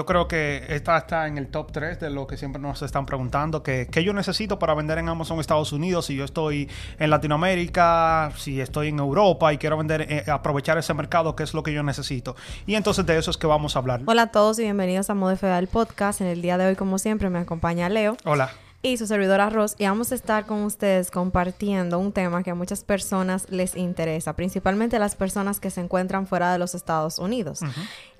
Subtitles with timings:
[0.00, 3.04] Yo creo que esta está en el top 3 de lo que siempre nos están
[3.04, 6.66] preguntando, que qué yo necesito para vender en Amazon Estados Unidos, si yo estoy
[6.98, 11.52] en Latinoamérica, si estoy en Europa y quiero vender, eh, aprovechar ese mercado, qué es
[11.52, 12.36] lo que yo necesito.
[12.64, 14.00] Y entonces de eso es que vamos a hablar.
[14.06, 16.22] Hola a todos y bienvenidos a Modo el podcast.
[16.22, 18.16] En el día de hoy, como siempre, me acompaña Leo.
[18.24, 18.50] Hola
[18.82, 22.54] y su servidora Ross y vamos a estar con ustedes compartiendo un tema que a
[22.56, 27.20] muchas personas les interesa, principalmente a las personas que se encuentran fuera de los Estados
[27.20, 27.60] Unidos.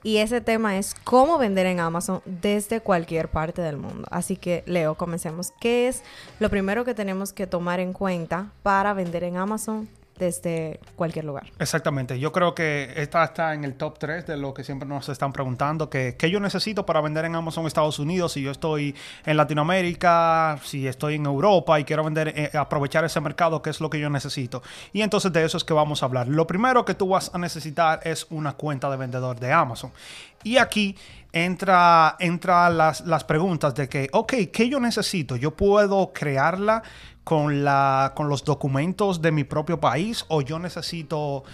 [0.04, 4.06] Y ese tema es cómo vender en Amazon desde cualquier parte del mundo.
[4.10, 5.52] Así que, Leo, comencemos.
[5.60, 6.02] ¿Qué es
[6.38, 11.50] lo primero que tenemos que tomar en cuenta para vender en Amazon desde cualquier lugar.
[11.58, 12.18] Exactamente.
[12.18, 15.32] Yo creo que esta está en el top 3 de lo que siempre nos están
[15.32, 18.94] preguntando, que qué yo necesito para vender en Amazon Estados Unidos, si yo estoy
[19.24, 23.80] en Latinoamérica, si estoy en Europa y quiero vender, eh, aprovechar ese mercado, qué es
[23.80, 24.62] lo que yo necesito.
[24.92, 26.28] Y entonces de eso es que vamos a hablar.
[26.28, 29.92] Lo primero que tú vas a necesitar es una cuenta de vendedor de Amazon.
[30.44, 30.96] Y aquí
[31.32, 35.36] entra, entra las, las preguntas de que, ok, ¿qué yo necesito?
[35.36, 36.82] Yo puedo crearla
[37.24, 41.44] con, la, con los documentos de mi propio país o yo necesito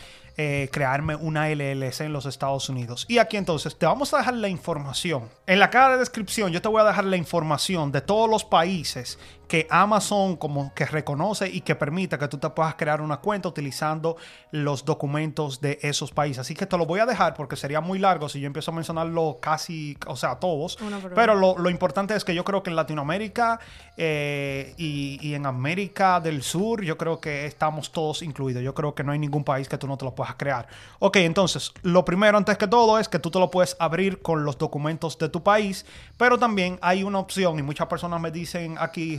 [0.41, 3.07] eh, crearme una LLC en los Estados Unidos.
[3.09, 5.29] Y aquí entonces te vamos a dejar la información.
[5.47, 8.45] En la caja de descripción yo te voy a dejar la información de todos los
[8.45, 13.17] países que Amazon como que reconoce y que permite que tú te puedas crear una
[13.17, 14.17] cuenta utilizando
[14.51, 16.41] los documentos de esos países.
[16.41, 18.75] Así que te lo voy a dejar porque sería muy largo si yo empiezo a
[18.75, 20.79] mencionarlo casi, o sea, todos.
[21.15, 23.59] Pero lo, importante es que yo creo que en Latinoamérica
[23.97, 28.63] eh, y, y, en América del Sur, yo creo que estamos todos incluidos.
[28.63, 30.67] Yo creo que no hay ningún país que tú no te lo puedas crear.
[30.99, 34.45] Ok, entonces, lo primero antes que todo es que tú te lo puedes abrir con
[34.45, 35.87] los documentos de tu país,
[36.19, 39.17] pero también hay una opción y muchas personas me dicen aquí,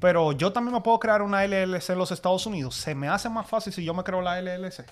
[0.00, 2.74] Pero yo también me puedo crear una LLC en los Estados Unidos.
[2.74, 4.84] ¿Se me hace más fácil si yo me creo la LLC?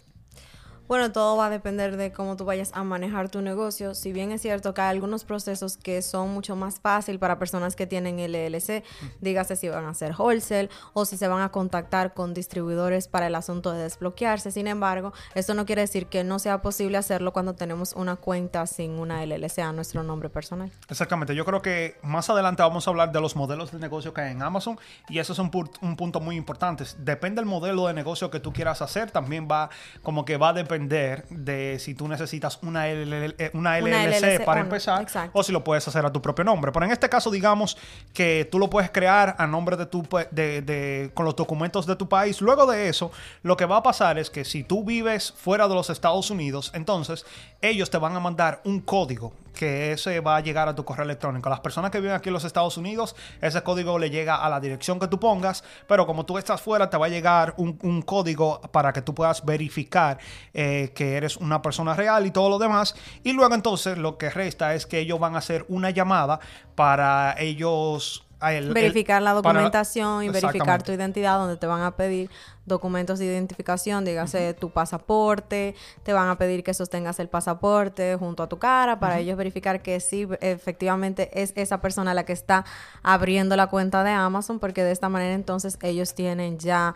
[0.88, 3.92] Bueno, todo va a depender de cómo tú vayas a manejar tu negocio.
[3.92, 7.74] Si bien es cierto que hay algunos procesos que son mucho más fácil para personas
[7.74, 8.84] que tienen LLC,
[9.20, 13.26] dígase si van a hacer wholesale o si se van a contactar con distribuidores para
[13.26, 14.52] el asunto de desbloquearse.
[14.52, 18.64] Sin embargo, esto no quiere decir que no sea posible hacerlo cuando tenemos una cuenta
[18.68, 20.70] sin una LLC a nuestro nombre personal.
[20.88, 21.34] Exactamente.
[21.34, 24.32] Yo creo que más adelante vamos a hablar de los modelos de negocio que hay
[24.32, 26.84] en Amazon y eso es un, un punto muy importante.
[26.98, 29.68] Depende del modelo de negocio que tú quieras hacer, también va
[30.04, 35.06] como que va a depender de si tú necesitas una, eh, una, LLC, para empezar
[35.32, 36.72] o si lo puedes hacer a tu propio nombre.
[36.72, 37.76] Pero en este caso, digamos
[38.12, 42.08] que tú lo puedes crear a nombre de tu de, con los documentos de tu
[42.08, 42.40] país.
[42.40, 43.10] Luego de eso,
[43.42, 46.70] lo que va a pasar es que si tú vives fuera de los Estados Unidos,
[46.74, 47.24] entonces
[47.60, 51.04] ellos te van a mandar un código que ese va a llegar a tu correo
[51.04, 51.48] electrónico.
[51.48, 54.60] Las personas que viven aquí en los Estados Unidos, ese código le llega a la
[54.60, 58.60] dirección que tú pongas, pero como tú estás fuera, te va a llegar un, código
[58.70, 60.18] para que tú puedas verificar
[60.52, 62.94] eh, que eres una persona real y todo lo demás.
[63.24, 66.38] Y luego entonces lo que resta es que ellos van a hacer una llamada
[66.74, 72.30] para ellos verificar la documentación y verificar tu identidad, donde te van a pedir
[72.64, 78.42] documentos de identificación, dígase tu pasaporte, te van a pedir que sostengas el pasaporte junto
[78.42, 82.64] a tu cara para ellos verificar que sí, efectivamente es esa persona la que está
[83.02, 86.94] abriendo la cuenta de Amazon, porque de esta manera entonces ellos tienen ya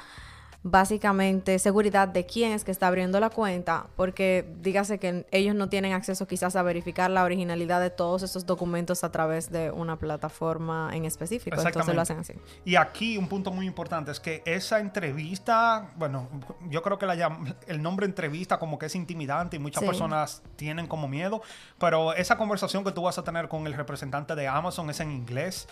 [0.62, 5.70] básicamente seguridad de quién es que está abriendo la cuenta, porque dígase que ellos no
[5.70, 9.98] tienen acceso quizás a verificar la originalidad de todos esos documentos a través de una
[9.98, 11.56] plataforma en específico.
[11.58, 12.34] Entonces lo hacen así.
[12.64, 16.28] Y aquí un punto muy importante es que esa entrevista, bueno,
[16.68, 17.20] yo creo que la
[17.66, 21.42] el nombre entrevista como que es intimidante y muchas personas tienen como miedo,
[21.78, 25.10] pero esa conversación que tú vas a tener con el representante de Amazon es en
[25.10, 25.68] inglés.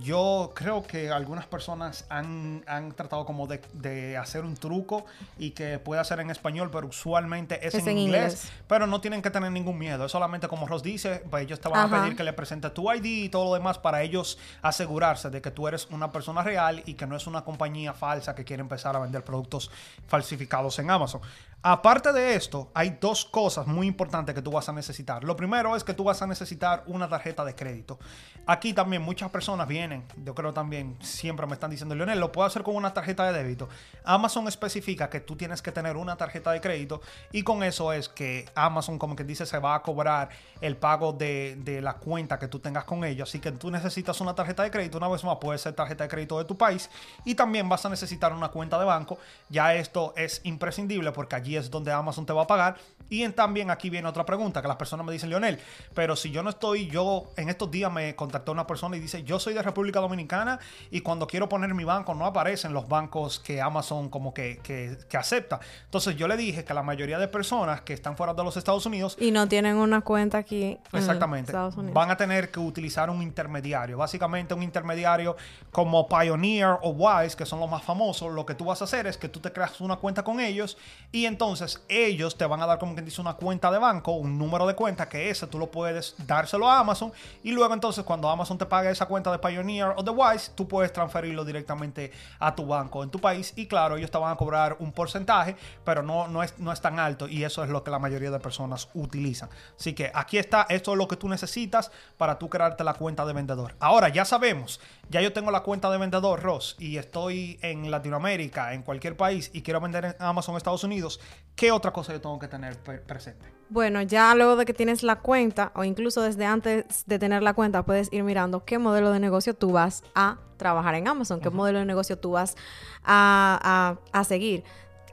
[0.00, 2.64] Yo creo que algunas personas han,
[2.96, 5.06] tratado como de, hacer un truco
[5.38, 9.30] y que puede hacer en español, pero usualmente es, en, inglés, Pero no tienen que
[9.30, 10.06] tener ningún miedo.
[10.06, 12.90] Es solamente como Ross dice, pues ellos te van a pedir que le presentes tu
[12.92, 16.82] ID y todo lo demás para ellos asegurarse de que tú eres una persona real
[16.86, 19.70] y que no es una compañía falsa que quiere empezar a vender productos
[20.06, 21.20] falsificados en Amazon.
[21.62, 25.24] Aparte de esto, hay dos cosas muy importantes que tú vas a necesitar.
[25.24, 27.98] Lo primero es que tú vas a necesitar una tarjeta de crédito.
[28.46, 32.46] Aquí también muchas personas vienen, yo creo también, siempre me están diciendo, Leonel, lo puedo
[32.46, 33.68] hacer con una tarjeta de débito.
[34.04, 37.00] Amazon especifica que tú tienes que tener una tarjeta de crédito
[37.32, 40.28] y con eso es que Amazon, como que dice, se va a cobrar
[40.60, 43.28] el pago de, de la cuenta que tú tengas con ellos.
[43.28, 46.10] Así que tú necesitas una tarjeta de crédito, una vez más puede ser tarjeta de
[46.10, 46.88] crédito de tu país
[47.24, 49.18] y también vas a necesitar una cuenta de banco.
[49.48, 52.76] Ya esto es imprescindible porque allí es donde Amazon te va a pagar
[53.08, 55.58] Y también aquí viene otra pregunta que las personas me dicen, Leonel,
[55.94, 59.22] pero si yo no estoy, yo en estos días me contactó una persona y dice,
[59.22, 60.58] yo soy de República Dominicana
[60.90, 64.98] y cuando quiero poner mi banco no aparecen los bancos que Amazon como que, que,
[65.08, 65.60] que acepta.
[65.84, 68.84] Entonces yo le dije que la mayoría de personas que están fuera de los Estados
[68.86, 69.16] Unidos...
[69.20, 70.78] Y no tienen una cuenta aquí.
[70.92, 71.52] Exactamente.
[71.92, 73.98] Van a tener que utilizar un intermediario.
[73.98, 75.36] Básicamente un intermediario
[75.70, 78.32] como Pioneer o Wise, que son los más famosos.
[78.32, 80.76] Lo que tú vas a hacer es que tú te creas una cuenta con ellos
[81.12, 84.38] y entonces ellos te van a dar como quien dice una cuenta de banco, un
[84.38, 87.12] número de cuenta que ese tú lo puedes dárselo a Amazon
[87.42, 90.66] y luego entonces cuando Amazon te pague esa cuenta de Pioneer o de Wise, tú
[90.66, 94.36] puedes transferirlo directamente a tu banco en tu país y claro, ellos te van a
[94.36, 97.84] cobrar un porcentaje, pero no, no, es, no es tan alto y eso es lo
[97.84, 99.50] que la mayoría de personas utilizan.
[99.78, 103.26] Así que aquí está, esto es lo que tú necesitas para tú crearte la cuenta
[103.26, 103.74] de vendedor.
[103.78, 108.74] Ahora ya sabemos, ya yo tengo la cuenta de vendedor, Ross, y estoy en Latinoamérica,
[108.74, 111.20] en cualquier país y quiero vender en Amazon Estados Unidos,
[111.54, 113.46] ¿qué otra cosa yo tengo que tener presente?
[113.68, 117.54] Bueno, ya luego de que tienes la cuenta o incluso desde antes de tener la
[117.54, 121.50] cuenta puedes ir mirando qué modelo de negocio tú vas a trabajar en Amazon, qué
[121.50, 122.56] modelo de negocio tú vas
[123.04, 124.64] a, a seguir.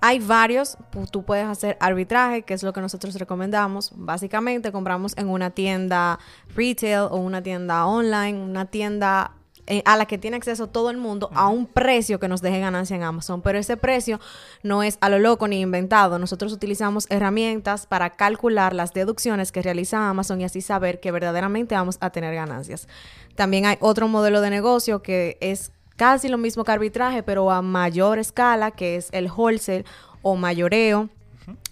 [0.06, 0.78] Hay varios,
[1.12, 3.94] tú puedes hacer arbitraje, que es lo que nosotros recomendamos.
[3.96, 6.20] Básicamente compramos en una tienda
[6.54, 9.32] retail o una tienda online, una tienda
[9.66, 12.60] eh, a la que tiene acceso todo el mundo a un precio que nos deje
[12.60, 13.42] ganancia en Amazon.
[13.42, 14.20] Pero ese precio
[14.62, 16.20] no es a lo loco ni inventado.
[16.20, 21.76] Nosotros utilizamos herramientas para calcular las deducciones que realiza Amazon y así saber que verdaderamente
[21.76, 22.88] vamos a tener ganancias.
[23.36, 27.62] También hay otro modelo de negocio que es casi lo mismo que arbitraje, pero a
[27.62, 29.86] mayor escala, que es el wholesale
[30.22, 31.10] o mayoreo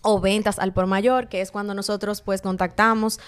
[0.01, 3.19] o ventas al por mayor, que es cuando nosotros pues contactamos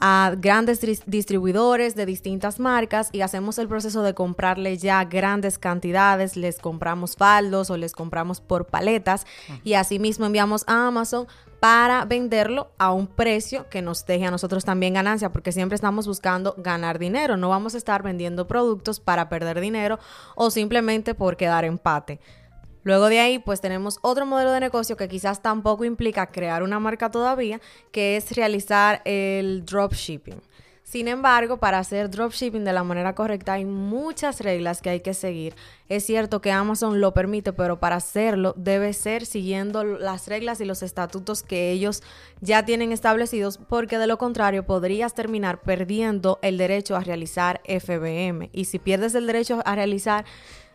[0.00, 6.36] a grandes distribuidores de distintas marcas y hacemos el proceso de comprarle ya grandes cantidades,
[6.36, 9.26] les compramos faldos o les compramos por paletas
[9.62, 11.26] y asimismo enviamos a Amazon
[11.60, 16.08] para venderlo a un precio que nos deje a nosotros también ganancia, porque siempre estamos
[16.08, 20.00] buscando ganar dinero, no vamos a estar vendiendo productos para perder dinero
[20.34, 22.18] o simplemente por quedar empate.
[22.84, 26.80] Luego de ahí, pues tenemos otro modelo de negocio que quizás tampoco implica crear una
[26.80, 30.40] marca todavía, que es realizar el dropshipping.
[30.92, 35.14] Sin embargo, para hacer dropshipping de la manera correcta hay muchas reglas que hay que
[35.14, 35.54] seguir.
[35.88, 40.66] Es cierto que Amazon lo permite, pero para hacerlo debe ser siguiendo las reglas y
[40.66, 42.02] los estatutos que ellos
[42.42, 48.50] ya tienen establecidos, porque de lo contrario podrías terminar perdiendo el derecho a realizar FBM.
[48.52, 50.26] Y si pierdes el derecho a realizar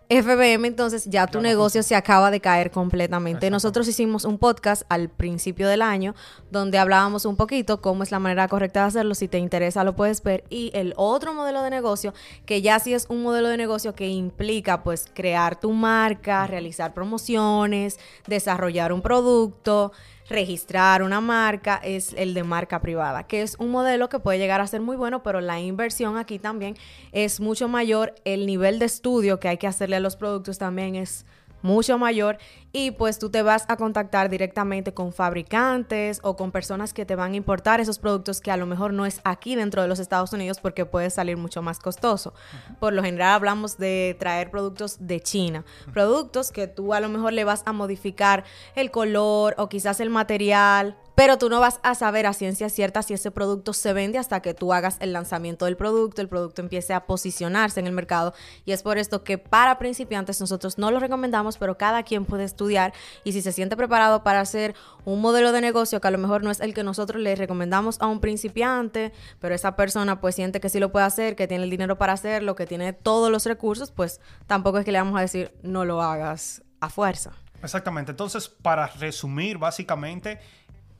[0.09, 3.49] FBM, entonces ya tu negocio se acaba de caer completamente.
[3.49, 6.15] Nosotros hicimos un podcast al principio del año
[6.49, 9.15] donde hablábamos un poquito cómo es la manera correcta de hacerlo.
[9.15, 10.45] Si te interesa, lo puedes ver.
[10.49, 12.13] Y el otro modelo de negocio,
[12.45, 16.93] que ya sí es un modelo de negocio que implica pues crear tu marca, realizar
[16.93, 19.91] promociones, desarrollar un producto
[20.29, 24.61] registrar una marca es el de marca privada, que es un modelo que puede llegar
[24.61, 26.75] a ser muy bueno, pero la inversión aquí también
[27.11, 30.95] es mucho mayor, el nivel de estudio que hay que hacerle a los productos también
[30.95, 31.25] es
[31.61, 32.37] mucho mayor
[32.71, 37.15] y pues tú te vas a contactar directamente con fabricantes o con personas que te
[37.15, 39.99] van a importar esos productos que a lo mejor no es aquí dentro de los
[39.99, 42.33] Estados Unidos porque puede salir mucho más costoso.
[42.79, 47.33] Por lo general hablamos de traer productos de China, productos que tú a lo mejor
[47.33, 48.43] le vas a modificar
[48.75, 53.01] el color o quizás el material pero tú no vas a saber a ciencia cierta
[53.01, 56.61] si ese producto se vende hasta que tú hagas el lanzamiento del producto, el producto
[56.61, 58.35] empiece a posicionarse en el mercado.
[58.65, 62.43] Y es por esto que para principiantes nosotros no lo recomendamos, pero cada quien puede
[62.57, 62.93] estudiar
[63.23, 64.75] y si se siente preparado para hacer
[65.05, 68.01] un modelo de negocio que a lo mejor no es el que nosotros le recomendamos
[68.01, 71.63] a un principiante, pero esa persona pues siente que sí lo puede hacer, que tiene
[71.63, 75.17] el dinero para hacerlo, que tiene todos los recursos, pues tampoco es que le vamos
[75.17, 77.31] a decir no lo hagas a fuerza.
[77.63, 78.11] Exactamente.
[78.11, 80.39] Entonces, para resumir, básicamente,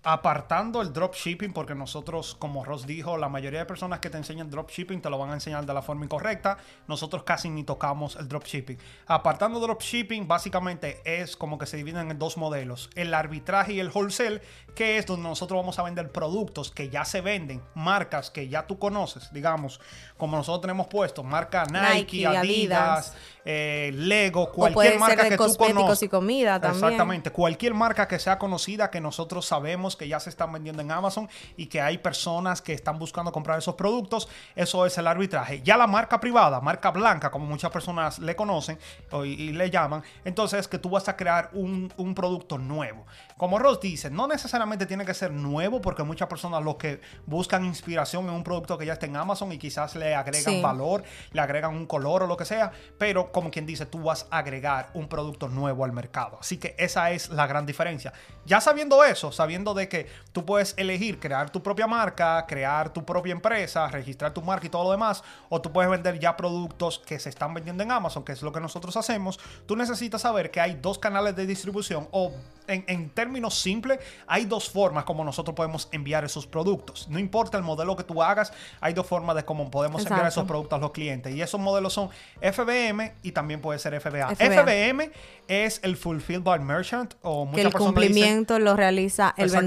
[0.10, 4.50] apartando el dropshipping, porque nosotros, como Ross dijo, la mayoría de personas que te enseñan
[4.50, 6.58] dropshipping te lo van a enseñar de la forma incorrecta.
[6.88, 8.78] Nosotros casi ni tocamos el dropshipping.
[9.08, 13.90] Apartando dropshipping, básicamente es como que se dividen en dos modelos: el arbitraje y el
[13.94, 14.42] wholesale,
[14.76, 18.66] que es donde nosotros vamos a vender productos que ya se venden, marcas que ya
[18.66, 19.82] tú conoces, digamos,
[20.16, 26.04] como nosotros tenemos puesto, marca Nike, Adidas, eh, Lego, cualquier marca que tú conoces.
[26.04, 26.82] y comida también.
[26.82, 30.92] Exactamente, cualquier marca que sea conocida que nosotros sabemos que ya se están vendiendo en
[30.92, 35.62] Amazon y que hay personas que están buscando comprar esos productos, eso es el arbitraje.
[35.62, 38.80] Ya la marca privada, marca blanca, como muchas personas le conocen
[39.26, 43.06] y, le llaman, entonces es que tú vas a crear un, un producto nuevo.
[43.38, 47.66] Como Ross dice, no necesariamente tiene que ser nuevo porque muchas personas lo que buscan
[47.66, 51.42] inspiración en un producto que ya está en Amazon y quizás le agregan valor, le
[51.42, 54.90] agregan un color o lo que sea, pero como quien dice, tú vas a agregar
[54.94, 56.38] un producto nuevo al mercado.
[56.40, 58.14] Así que esa es la gran diferencia.
[58.46, 63.06] Ya sabiendo eso, sabiendo de que tú puedes elegir crear tu propia marca, crear tu
[63.06, 67.00] propia empresa, registrar tu marca y todo lo demás, o tú puedes vender ya productos
[67.00, 69.40] que se están vendiendo en Amazon, que es lo que nosotros hacemos.
[69.66, 72.32] Tú necesitas saber que hay dos canales de distribución o
[72.68, 77.08] en, términos simples, hay dos formas como nosotros podemos enviar esos productos.
[77.10, 78.52] No importa el modelo que tú hagas,
[78.82, 81.34] hay dos formas de cómo podemos enviar esos productos a los clientes.
[81.34, 82.10] Y esos modelos son
[82.42, 84.36] FBM y también puede ser FBA.
[84.36, 85.12] FBM
[85.48, 89.67] es el Fulfilled by Merchant o muchas que el cumplimiento lo realiza el vendedor.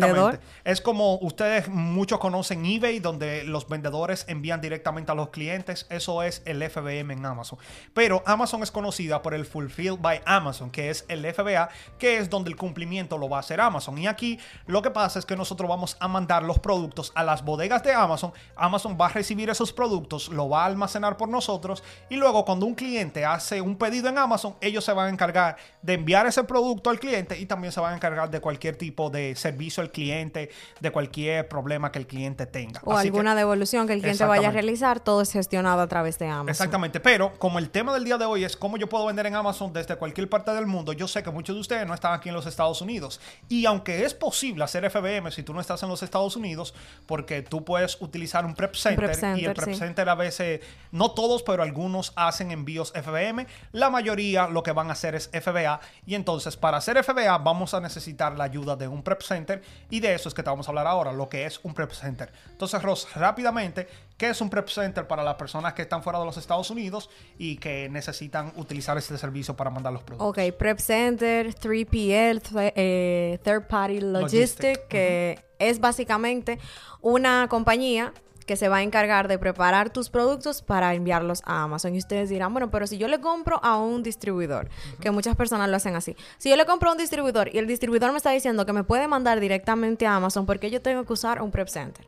[0.64, 5.87] Es como ustedes muchos conocen eBay, donde los vendedores envían directamente a los clientes.
[5.90, 7.59] Eso es el FBM en Amazon.
[7.95, 12.30] Pero Amazon es conocida por el Fulfilled by Amazon, que es el FBA, que es
[12.30, 13.99] donde el cumplimiento lo va a hacer Amazon.
[13.99, 17.45] Y aquí lo que pasa es que nosotros vamos a mandar los productos a las
[17.45, 18.33] bodegas de Amazon.
[18.57, 22.66] Amazon va a recibir esos productos, lo va a almacenar por nosotros y luego cuando
[22.66, 26.45] un cliente hace un pedido en Amazon, ellos se van a encargar de enviar ese
[26.45, 30.50] producto al cliente y también se van a encargar de cualquier tipo de servicio cliente,
[30.80, 32.80] de cualquier problema que el cliente tenga.
[32.85, 36.26] O alguna devolución que el cliente vaya a realizar, todo es gestionado a través de
[36.26, 36.49] Amazon.
[36.49, 39.35] Exactamente, pero como el tema del día de hoy es cómo yo puedo vender en
[39.35, 42.28] Amazon desde cualquier parte del mundo, yo sé que muchos de ustedes no están aquí
[42.28, 43.20] en los Estados Unidos.
[43.49, 46.75] Y aunque es posible hacer FBM si tú no estás en los Estados Unidos,
[47.06, 50.61] porque tú puedes utilizar un Prep Center, y el Prep Center a veces,
[50.92, 55.30] no todos, pero algunos hacen envíos FBM, la mayoría lo que van a hacer es
[55.32, 55.80] FBA.
[56.06, 60.00] Y entonces para hacer FBA vamos a necesitar la ayuda de un Prep Center y
[60.00, 62.30] de eso es que te vamos a hablar ahora, lo que es un Prep Center.
[62.50, 66.26] Entonces, Ross, rápidamente, ¿qué es un Prep Center para las personas que están fuera de
[66.26, 70.28] los Estados Unidos y que necesitan utilizar este servicio para mandar los productos?
[70.28, 76.58] Ok, Prep Center, 3PL, Third Party Logistic, que es básicamente
[77.00, 78.12] una compañía
[78.50, 81.95] que se va a encargar de preparar tus productos para enviarlos a Amazon.
[81.95, 84.69] Y ustedes dirán, bueno, pero si yo le compro a un distribuidor,
[85.00, 87.69] que muchas personas lo hacen así, si yo le compro a un distribuidor y el
[87.69, 91.04] distribuidor me está diciendo que me puede mandar directamente a Amazon, ¿por qué yo tengo
[91.04, 92.04] que usar un prep center?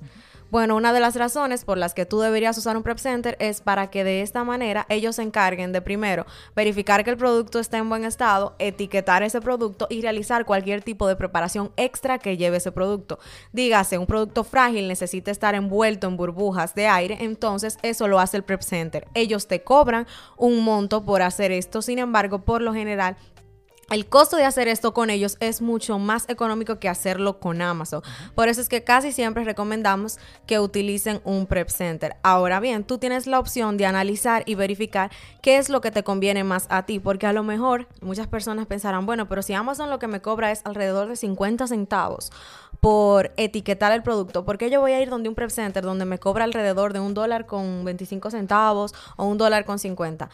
[0.52, 3.62] Bueno, una de las razones por las que tú deberías usar un prep center es
[3.62, 7.78] para que de esta manera ellos se encarguen de primero verificar que el producto está
[7.78, 12.58] en buen estado, etiquetar ese producto y realizar cualquier tipo de preparación extra que lleve
[12.58, 13.18] ese producto.
[13.54, 18.36] Dígase, un producto frágil necesita estar envuelto en burbujas de aire, entonces eso lo hace
[18.36, 19.08] el prep center.
[19.14, 20.06] Ellos te cobran
[20.36, 23.16] un monto por hacer esto, sin embargo, por lo general
[23.92, 28.02] el costo de hacer esto con ellos es mucho más económico que hacerlo con Amazon.
[28.34, 32.16] Por eso es que casi siempre recomendamos que utilicen un prep center.
[32.22, 35.10] Ahora bien, tú tienes la opción de analizar y verificar
[35.42, 38.66] qué es lo que te conviene más a ti, porque a lo mejor muchas personas
[38.66, 42.32] pensarán, bueno, pero si Amazon lo que me cobra es alrededor de 50 centavos
[42.80, 46.06] por etiquetar el producto, ¿por qué yo voy a ir donde un prep center donde
[46.06, 50.30] me cobra alrededor de un dólar con 25 centavos o un dólar con 50?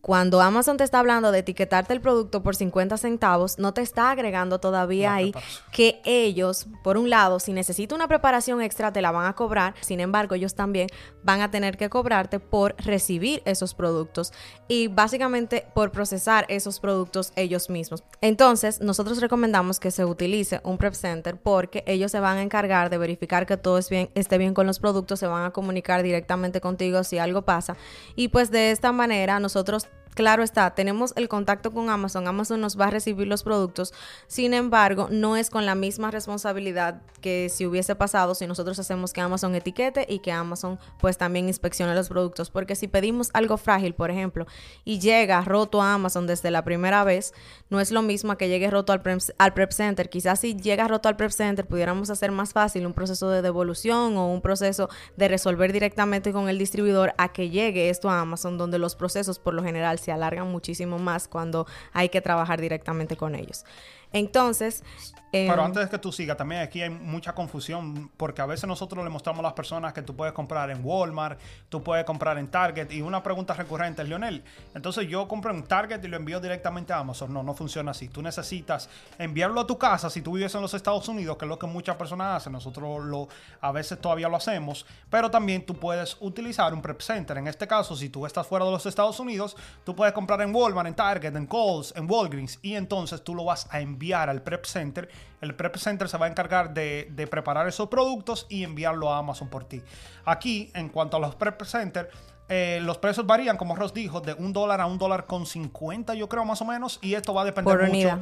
[0.00, 4.10] Cuando Amazon te está hablando de etiquetarte el producto por 50 centavos, no te está
[4.10, 5.32] agregando todavía ahí
[5.72, 9.74] que ellos, por un lado, si necesita una preparación extra, te la van a cobrar.
[9.80, 10.88] Sin embargo, ellos también
[11.22, 14.32] van a tener que cobrarte por recibir esos productos
[14.68, 18.02] y básicamente por procesar esos productos ellos mismos.
[18.22, 22.88] Entonces, nosotros recomendamos que se utilice un prep center porque ellos se van a encargar
[22.88, 26.02] de verificar que todo es bien, esté bien con los productos, se van a comunicar
[26.02, 27.76] directamente contigo si algo pasa.
[28.16, 29.89] Y pues de esta manera nosotros
[30.20, 33.94] Claro está, tenemos el contacto con Amazon, Amazon nos va a recibir los productos,
[34.26, 39.14] sin embargo, no es con la misma responsabilidad que si hubiese pasado si nosotros hacemos
[39.14, 43.56] que Amazon etiquete y que Amazon pues también inspeccione los productos, porque si pedimos algo
[43.56, 44.46] frágil, por ejemplo,
[44.84, 47.32] y llega roto a Amazon desde la primera vez,
[47.70, 51.16] no es lo mismo que llegue roto al prep, center, quizás si llega roto al
[51.16, 55.72] prep center pudiéramos hacer más fácil un proceso de devolución o un proceso de resolver
[55.72, 59.62] directamente con el distribuidor a que llegue esto a Amazon, donde los procesos por lo
[59.62, 63.64] general se alargan muchísimo más cuando hay que trabajar directamente con ellos.
[64.12, 64.82] Entonces...
[65.30, 68.66] Pero em, antes de que tú sigas, también aquí hay mucha confusión porque a veces
[68.66, 72.38] nosotros le mostramos a las personas que tú puedes comprar en Walmart, tú puedes comprar
[72.38, 74.42] en Target y una pregunta recurrente es, Lionel,
[74.74, 77.32] entonces yo compro en Target y lo envío directamente a Amazon.
[77.32, 78.08] No, no funciona así.
[78.08, 81.48] Tú necesitas enviarlo a tu casa si tú vives en los Estados Unidos, que es
[81.48, 82.52] lo que muchas personas hacen.
[82.52, 83.28] Nosotros lo,
[83.60, 87.38] a veces todavía lo hacemos, pero también tú puedes utilizar un prep center.
[87.38, 90.54] En este caso, si tú estás fuera de los Estados Unidos, tú puedes comprar en
[90.54, 94.42] Walmart, en Target, en Kohl's, en Walgreens y entonces tú lo vas a enviar al
[94.42, 95.08] Prep Center.
[95.40, 99.48] El Prep Center se va a encargar de, preparar esos productos y enviarlo a Amazon
[99.48, 99.82] por ti.
[100.24, 102.10] Aquí, en cuanto a los Prep Center,
[102.52, 106.14] eh, los precios varían, como Ross dijo, de un dólar a un dólar con 50,
[106.14, 106.98] yo creo más o menos.
[107.00, 107.92] Y esto va a depender por mucho.
[107.92, 108.18] Unidad.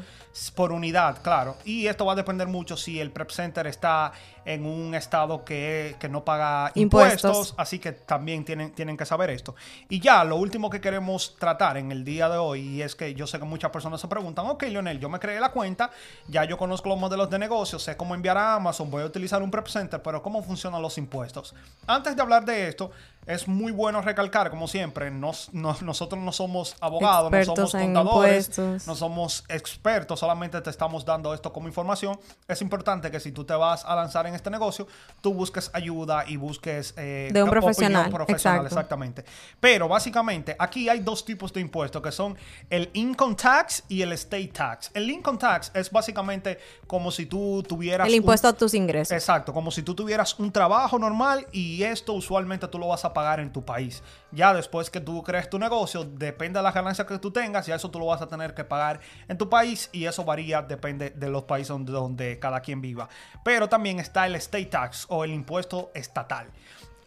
[0.54, 1.56] Por unidad, claro.
[1.64, 4.12] Y esto va a depender mucho si el Prep Center está
[4.44, 7.30] en un estado que, que no paga impuestos.
[7.30, 7.54] impuestos.
[7.56, 9.54] Así que también tienen, tienen que saber esto.
[9.88, 13.26] Y ya, lo último que queremos tratar en el día de hoy es que yo
[13.26, 15.90] sé que muchas personas se preguntan, ok, Lionel, yo me creé la cuenta,
[16.28, 19.42] ya yo conozco los modelos de negocio, sé cómo enviar a Amazon, voy a utilizar
[19.42, 21.54] un Prep Center, pero ¿cómo funcionan los impuestos?
[21.86, 22.90] Antes de hablar de esto,
[23.28, 29.44] es muy bueno recalcar, como siempre, nosotros no somos abogados, no somos contadores, no somos
[29.50, 32.18] expertos, solamente te estamos dando esto como información.
[32.48, 34.86] Es importante que si tú te vas a lanzar en este negocio,
[35.20, 38.10] tú busques ayuda y busques eh, de un profesional.
[38.10, 39.24] profesional exactamente.
[39.60, 42.34] Pero básicamente aquí hay dos tipos de impuestos que son
[42.70, 44.90] el income tax y el estate tax.
[44.94, 48.08] El income tax es básicamente como si tú tuvieras...
[48.08, 49.12] El impuesto a tus ingresos.
[49.12, 53.17] Exacto, como si tú tuvieras un trabajo normal y esto usualmente tú lo vas a
[53.18, 54.00] pagar en tu país.
[54.30, 57.72] Ya después que tú crees tu negocio, depende de las ganancias que tú tengas, y
[57.72, 61.10] eso tú lo vas a tener que pagar en tu país y eso varía, depende
[61.10, 63.08] de los países donde, donde cada quien viva.
[63.42, 66.46] Pero también está el state tax o el impuesto estatal.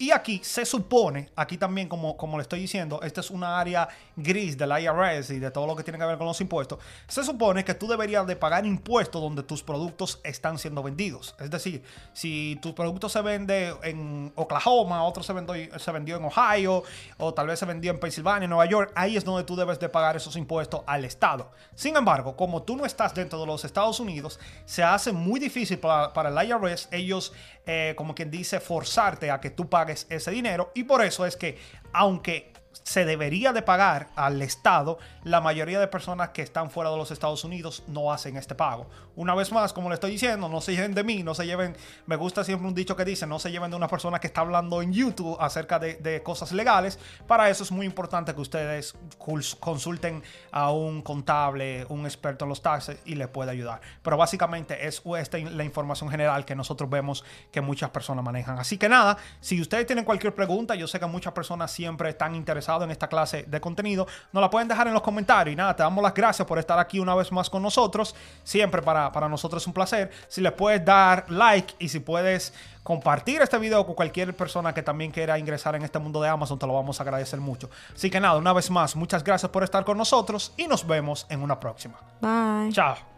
[0.01, 3.88] Y aquí se supone, aquí también como, como le estoy diciendo, esta es una área
[4.15, 7.24] gris del IRS y de todo lo que tiene que ver con los impuestos, se
[7.24, 11.36] supone que tú deberías de pagar impuestos donde tus productos están siendo vendidos.
[11.39, 16.25] Es decir, si tu producto se vende en Oklahoma, otro se vendió, se vendió en
[16.25, 16.81] Ohio,
[17.20, 19.88] o tal vez se vendió en Pensilvania, Nueva York, ahí es donde tú debes de
[19.88, 21.51] pagar esos impuestos al Estado.
[21.75, 25.77] Sin embargo, como tú no estás dentro de los Estados Unidos, se hace muy difícil
[25.77, 27.34] para, para el IRS ellos
[27.67, 30.71] eh, como quien dice, forzarte a que tú pagues ese dinero.
[30.75, 31.57] Y por eso es que,
[31.93, 32.50] aunque
[32.84, 37.12] se debería de pagar al Estado, la mayoría de personas que están fuera de los
[37.12, 38.88] Estados Unidos no hacen este pago.
[39.16, 41.75] Una vez más, como le estoy diciendo, no se lleven de mí, no se lleven,
[42.06, 44.42] me gusta siempre un dicho que dice, no se lleven de una persona que está
[44.42, 47.00] hablando en YouTube acerca de, cosas legales.
[47.28, 52.62] Para eso es muy importante que ustedes consulten a un contable, un experto en los
[52.62, 53.82] taxes y les pueda ayudar.
[54.01, 58.60] Pero básicamente es esta la información general que nosotros vemos que muchas personas manejan.
[58.60, 62.36] Así que nada, si ustedes tienen cualquier pregunta, yo sé que muchas personas siempre están
[62.36, 65.53] interesadas en esta clase de contenido, nos la pueden dejar en los comentarios.
[65.53, 68.15] Y nada, te damos las gracias por estar aquí una vez más con nosotros.
[68.44, 70.12] Siempre para, para nosotros es un placer.
[70.27, 72.53] Si le puedes dar like y si puedes
[72.84, 76.58] compartir este video con cualquier persona que también quiera ingresar en este mundo de Amazon,
[76.58, 77.70] te lo vamos a agradecer mucho.
[77.94, 81.25] Así que nada, una vez más, muchas gracias por estar con nosotros y nos vemos
[81.30, 82.00] en una próxima.
[82.22, 82.72] Bye.
[82.72, 83.11] Chao.